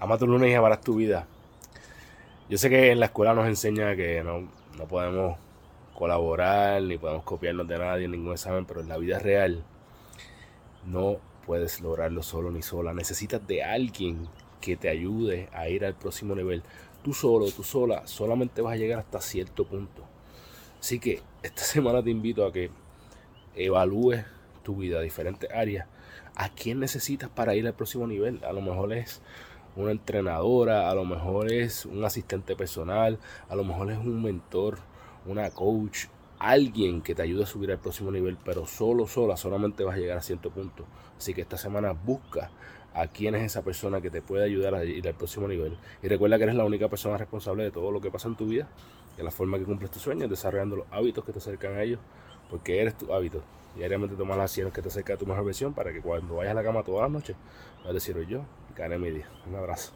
Ama 0.00 0.16
tu 0.16 0.26
lunes 0.26 0.50
y 0.50 0.54
amarás 0.54 0.80
tu 0.80 0.96
vida. 0.96 1.26
Yo 2.48 2.56
sé 2.58 2.70
que 2.70 2.90
en 2.90 3.00
la 3.00 3.06
escuela 3.06 3.34
nos 3.34 3.46
enseña 3.46 3.94
que 3.94 4.24
no, 4.24 4.48
no 4.76 4.88
podemos 4.88 5.38
colaborar 5.94 6.82
ni 6.82 6.96
podemos 6.96 7.22
copiarnos 7.22 7.68
de 7.68 7.78
nadie 7.78 8.06
en 8.06 8.12
ningún 8.12 8.32
examen, 8.32 8.64
pero 8.64 8.80
en 8.80 8.88
la 8.88 8.96
vida 8.96 9.18
real 9.18 9.62
no 10.86 11.18
puedes 11.44 11.82
lograrlo 11.82 12.22
solo 12.22 12.50
ni 12.50 12.62
sola. 12.62 12.94
Necesitas 12.94 13.46
de 13.46 13.62
alguien 13.62 14.26
que 14.62 14.76
te 14.76 14.88
ayude 14.88 15.50
a 15.52 15.68
ir 15.68 15.84
al 15.84 15.94
próximo 15.94 16.34
nivel. 16.34 16.62
Tú 17.04 17.12
solo, 17.12 17.50
tú 17.50 17.62
sola, 17.62 18.06
solamente 18.06 18.62
vas 18.62 18.72
a 18.72 18.76
llegar 18.76 19.00
hasta 19.00 19.20
cierto 19.20 19.66
punto. 19.66 20.02
Así 20.80 20.98
que 20.98 21.20
esta 21.42 21.62
semana 21.64 22.02
te 22.02 22.10
invito 22.10 22.46
a 22.46 22.52
que 22.52 22.70
evalúes 23.54 24.24
tu 24.62 24.76
vida, 24.76 25.00
diferentes 25.02 25.50
áreas. 25.50 25.86
¿A 26.36 26.48
quién 26.48 26.80
necesitas 26.80 27.28
para 27.28 27.54
ir 27.54 27.66
al 27.66 27.74
próximo 27.74 28.06
nivel? 28.06 28.42
A 28.44 28.52
lo 28.52 28.62
mejor 28.62 28.94
es 28.94 29.20
una 29.76 29.92
entrenadora, 29.92 30.90
a 30.90 30.94
lo 30.94 31.04
mejor 31.04 31.52
es 31.52 31.86
un 31.86 32.04
asistente 32.04 32.56
personal, 32.56 33.18
a 33.48 33.54
lo 33.54 33.64
mejor 33.64 33.90
es 33.90 33.98
un 33.98 34.22
mentor, 34.22 34.78
una 35.26 35.50
coach, 35.50 36.06
alguien 36.38 37.02
que 37.02 37.14
te 37.14 37.22
ayude 37.22 37.44
a 37.44 37.46
subir 37.46 37.70
al 37.70 37.78
próximo 37.78 38.10
nivel, 38.10 38.36
pero 38.44 38.66
solo, 38.66 39.06
sola, 39.06 39.36
solamente 39.36 39.84
vas 39.84 39.96
a 39.96 39.98
llegar 39.98 40.18
a 40.18 40.22
cierto 40.22 40.50
punto. 40.50 40.84
Así 41.16 41.34
que 41.34 41.42
esta 41.42 41.56
semana 41.56 41.92
busca 41.92 42.50
a 42.94 43.06
quién 43.06 43.34
es 43.34 43.42
esa 43.42 43.62
persona 43.62 44.00
que 44.00 44.10
te 44.10 44.22
puede 44.22 44.44
ayudar 44.44 44.74
a 44.74 44.84
ir 44.84 45.06
al 45.06 45.14
próximo 45.14 45.46
nivel. 45.46 45.76
Y 46.02 46.08
recuerda 46.08 46.38
que 46.38 46.44
eres 46.44 46.56
la 46.56 46.64
única 46.64 46.88
persona 46.88 47.16
responsable 47.18 47.62
de 47.64 47.70
todo 47.70 47.90
lo 47.90 48.00
que 48.00 48.10
pasa 48.10 48.28
en 48.28 48.36
tu 48.36 48.46
vida, 48.46 48.68
y 49.18 49.22
la 49.22 49.30
forma 49.30 49.58
que 49.58 49.64
cumples 49.64 49.90
tus 49.90 50.02
sueños, 50.02 50.30
desarrollando 50.30 50.76
los 50.76 50.86
hábitos 50.90 51.24
que 51.24 51.32
te 51.32 51.38
acercan 51.38 51.74
a 51.74 51.82
ellos, 51.82 52.00
porque 52.48 52.80
eres 52.80 52.96
tu 52.96 53.12
hábito. 53.12 53.42
Diariamente 53.76 54.16
tomas 54.16 54.36
las 54.36 54.50
acciones 54.50 54.72
que 54.72 54.82
te 54.82 54.88
acercan 54.88 55.16
a 55.16 55.18
tu 55.18 55.26
mejor 55.26 55.44
versión 55.44 55.74
para 55.74 55.92
que 55.92 56.00
cuando 56.00 56.36
vayas 56.36 56.52
a 56.52 56.54
la 56.54 56.62
cama 56.64 56.82
todas 56.82 57.02
las 57.02 57.10
noches, 57.10 57.36
vas 57.80 57.90
a 57.90 57.92
decir 57.92 58.16
yo, 58.26 58.44
mi 58.98 59.10
día. 59.10 59.28
Un 59.46 59.56
abrazo. 59.56 59.92